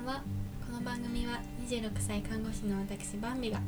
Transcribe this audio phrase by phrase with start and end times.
[0.00, 0.22] んは
[0.66, 3.60] この番組は26歳看護師の私バンビが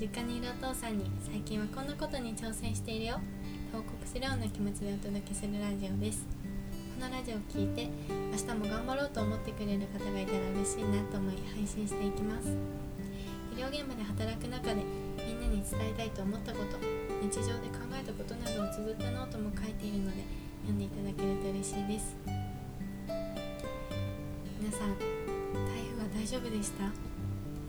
[0.00, 3.20] 実家にいるお父さんに最近はこんなことに挑戦しているよ
[3.72, 6.22] と報告するような気持ちでお届けするラジオです。
[6.94, 7.90] このラジオを聴いて
[8.30, 12.54] 明日も頑張ろうと思ってくれる方がいたら嬉しいなと思い配信していきます。
[13.50, 14.86] 医療現場で働く中で
[15.26, 16.78] みんなに伝えたいと思ったこと
[17.26, 20.22] 日常で考えたことなどを綴ったノートも書いているので
[20.62, 22.14] 読んでいただけると嬉しいです。
[24.62, 25.21] 皆さん
[26.22, 26.84] 大丈夫でした？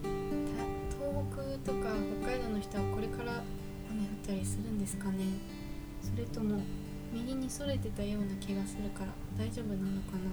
[0.04, 1.90] 東北とか
[2.22, 3.42] 北海道の人はこれから
[3.90, 5.26] 雨降ったりするんですかね。
[6.04, 6.62] それとも
[7.12, 10.30] 右にそれてたような気がするから大丈夫なのかな？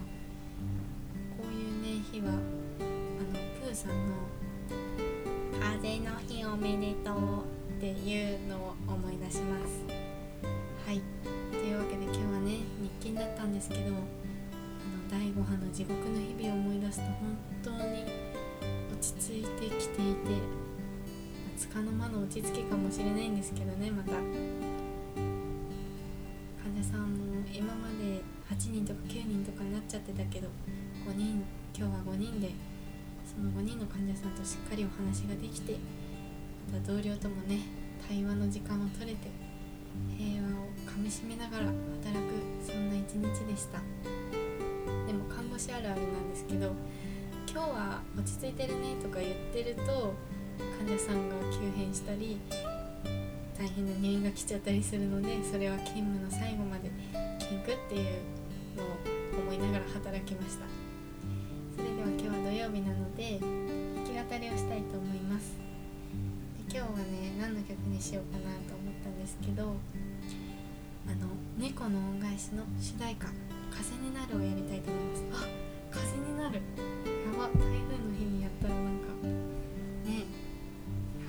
[1.35, 2.39] こういうね日はあの
[3.65, 4.13] プーさんの
[5.59, 7.45] 「風の日おめでとう」
[7.79, 9.81] っていうのを思い出します。
[10.87, 11.01] はい。
[11.53, 13.81] というわけで今日はね日勤だったんですけど
[15.11, 18.05] 第5波の地獄の日々を思い出すと本当に
[18.93, 20.31] 落ち着いてきていて
[21.59, 24.23] つかの間の落ち着きかもしれないんですけどねまた患
[26.79, 28.23] 者さんも今まで
[28.55, 30.47] 8人とか9人とかになっちゃってたけど
[31.05, 31.43] 5人
[31.77, 32.53] 今日は5人で
[33.27, 35.75] その5人の患者さんとしっかりお話ができて
[36.73, 37.59] また同僚ともね
[38.07, 39.27] 対話の時間を取れて
[40.17, 41.75] 平和をかみしめながら働
[42.15, 44.20] くそんな一日でした。
[45.11, 46.71] でも看護師あるあるなんですけど
[47.51, 50.15] 今日は落ち着いてるねとか言ってると
[50.79, 52.39] 患者さんが急変したり
[53.59, 56.93] 大変な入院が来ちゃったりするのでそれは勤務の最後まで
[57.41, 58.23] キンクっていう
[58.79, 60.65] のを思いながら働きました。
[61.75, 65.59] それでは今日は土曜日なので弾き語りをしたいと思います。
[66.71, 69.67] で今日はね何の曲にしようかなと思ったんですけどあ
[71.19, 71.27] の
[71.59, 73.50] 猫の恩返しの主題歌。
[73.71, 75.25] 風になるをやりたいと思います。
[75.33, 75.49] あ
[75.91, 76.57] 風になる。
[76.57, 76.61] や
[77.39, 77.49] ば。
[77.55, 79.07] 台風の日にやったらなんか
[80.05, 80.27] ね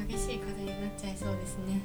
[0.09, 1.81] 激しい風になっちゃいそうですね。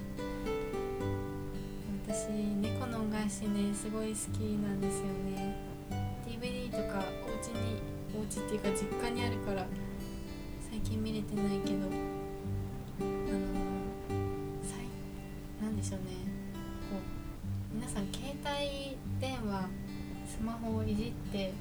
[2.09, 5.57] 私猫の恩返しねすごい好きなんですよね。
[6.27, 7.81] DVD とかお家に
[8.17, 9.67] お家っていうか実家にあるから
[10.71, 11.89] 最近見れてないけど
[20.37, 21.53] スマホをいじって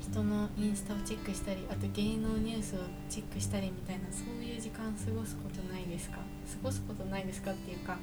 [0.00, 2.78] 人のインスタをチェックしたりあと芸能ニュースを
[3.08, 6.16] チェックしたりみたいなそういう時間過ごすことないですか？
[6.16, 6.22] 過
[6.64, 7.52] ごすことないですか？
[7.52, 7.98] っていうか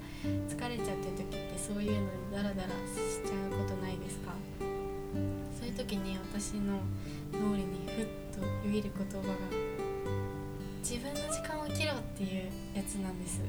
[0.47, 4.31] 疲れちゃってる時ってそういうのでダラダラしちゃうことないですか？
[5.59, 6.79] そういう時に私の
[7.33, 9.33] 脳裏にふっとよぎる言葉が
[10.79, 12.45] 自分の時間を生きろっていう
[12.77, 13.41] やつなんです。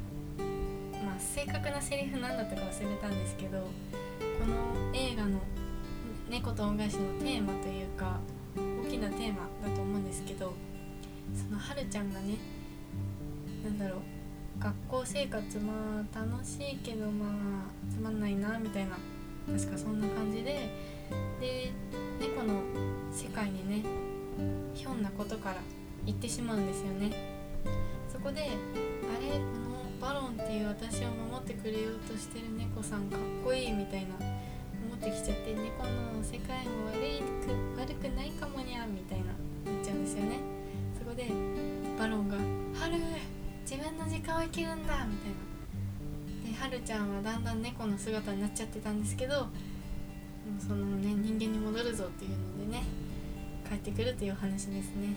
[1.05, 3.65] まあ正確なセリフ何だったか忘れたんですけどこ
[4.49, 5.39] の映画の
[6.29, 8.19] 猫と恩返しのテーマというか
[8.57, 10.53] 大きなテーマだと思うんですけど
[11.35, 12.37] そのはるちゃんがね
[13.65, 13.99] 何だろう
[14.59, 15.73] 学校生活ま
[16.13, 18.97] あ楽しいけどまあつまんないなみたいな
[19.47, 20.69] 確かそんな感じで
[21.41, 21.73] で
[22.21, 22.55] 猫の
[23.13, 23.83] 世界にね
[24.75, 25.57] ひょんなことから
[26.07, 27.39] 行ってしまうんですよね。
[28.13, 34.15] そこであれこのバロンっていう私を守ってくれようとしてる猫さんかっこいいみたいな
[34.95, 39.27] ってきちゃって猫の世界も悪いく悪くないかもにゃみたいな
[39.65, 40.39] 言っちゃうんですよね。
[40.99, 41.29] そこで
[41.99, 42.37] バロンが
[42.79, 42.99] 「ハル
[43.63, 45.49] 自分の時間を生きるんだ」みたいな。
[46.51, 49.47] ではるちゃんはだんだん猫の姿になっちゃってたんですけど
[50.59, 52.85] そのね人間に戻るぞっていうのでね
[53.69, 55.15] 帰ってくるという話ですね。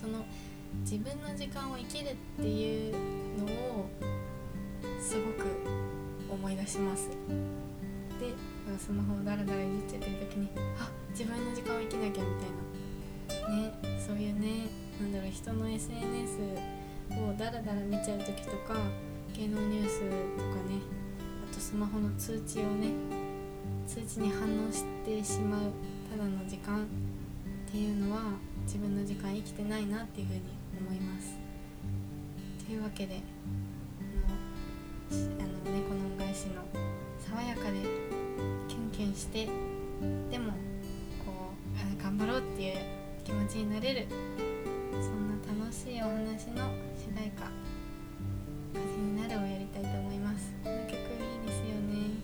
[0.00, 0.24] その
[0.82, 2.92] 自分の時間を生きるっていう
[3.38, 3.88] のを
[5.00, 5.46] すごく
[6.30, 7.08] 思い出します。
[8.18, 8.32] で
[8.78, 10.48] スマホをダラダラいじっちゃってる時に
[10.78, 12.30] あ自分の時間を生きなきゃみ
[13.28, 14.68] たいなねそういうね
[15.00, 16.38] なんだろう人の SNS
[17.10, 18.74] をダラダラ見ちゃう時とか
[19.36, 20.10] 芸能ニュースとか
[20.70, 20.80] ね
[21.50, 22.88] あとスマホの通知をね
[23.86, 25.60] 通知に反応してしまう
[26.10, 26.86] ただの時間っ
[27.70, 28.20] ていうのは
[28.64, 30.40] 自分の時間生きてないなっていうふうに
[30.80, 31.36] 思います。
[32.64, 33.20] というわけで
[35.38, 36.62] あの猫の恩返しの
[37.18, 37.78] 爽やかで
[38.68, 39.46] キュンキュンして
[40.30, 40.52] でも
[41.24, 41.52] こ
[41.98, 42.76] う頑張ろうっていう
[43.24, 44.06] 気持ちになれる
[44.92, 47.50] そんな楽しいお話の主題歌
[48.74, 50.52] 「風になる」をやりたいと思います。
[50.62, 50.98] この曲いい
[51.46, 51.58] です。
[51.60, 52.20] よね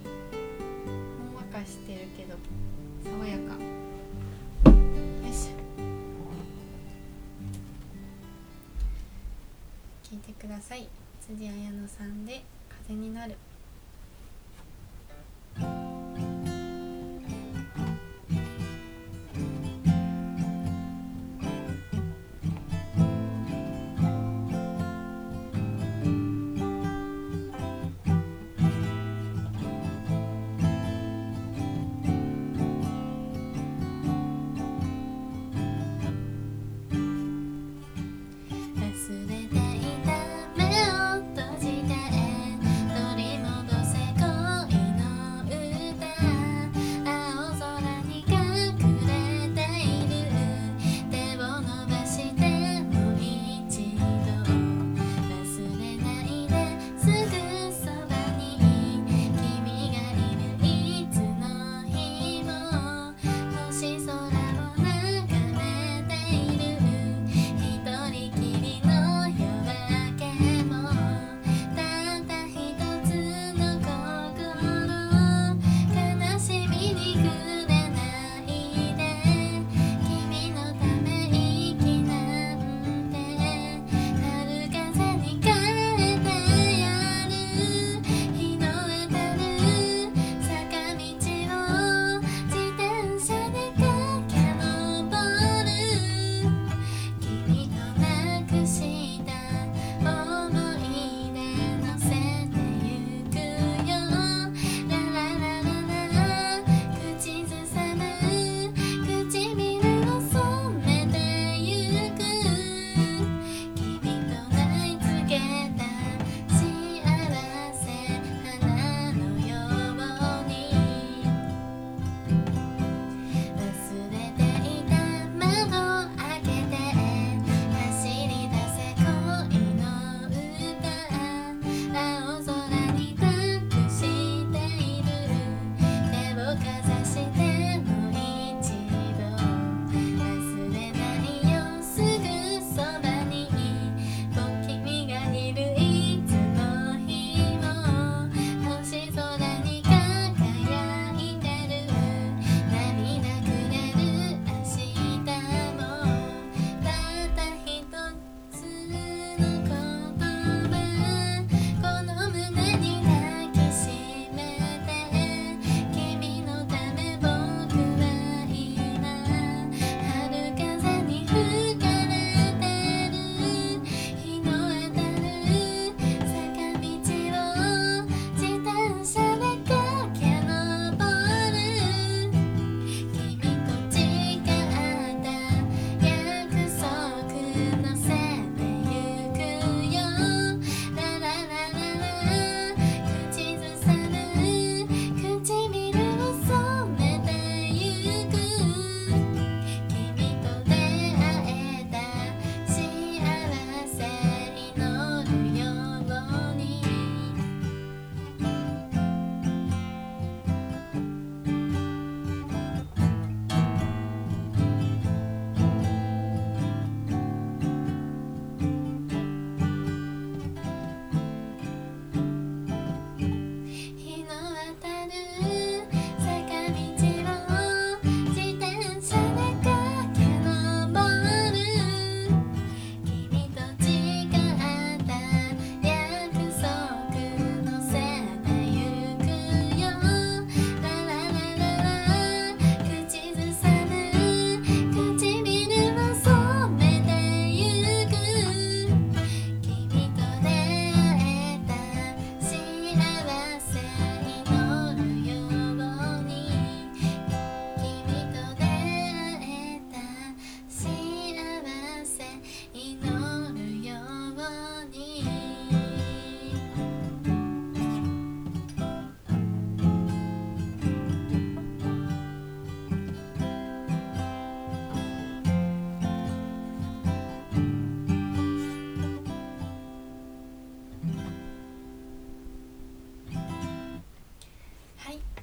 [0.87, 2.37] ほんわかしてるけど
[3.05, 3.55] 爽やか。
[3.55, 5.57] よしょ。
[10.05, 10.89] 聞いてください。
[11.21, 12.43] 辻彩乃さんで
[12.97, 13.37] 「になる」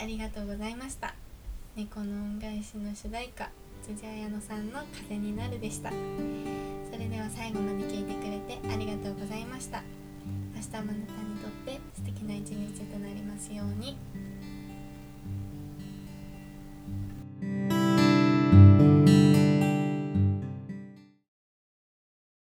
[0.08, 1.14] りがとうございました。
[1.76, 3.52] 猫の恩返しの主題歌
[3.84, 5.90] 辻彩乃さんの「風になる」でした。
[5.90, 9.84] それでは最後まで聞いてくれてありがとうございました。
[10.56, 10.98] 明日もあなたに
[11.42, 13.98] とって素敵な一日となりますように。